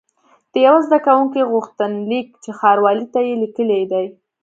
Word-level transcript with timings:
د 0.51 0.53
یوه 0.65 0.79
زده 0.87 0.99
کوونکي 1.05 1.41
غوښتنلیک 1.51 2.27
چې 2.43 2.49
ښاروالۍ 2.59 3.05
ته 3.13 3.19
یې 3.27 3.33
لیکلی 3.43 3.81
دی. 3.91 4.05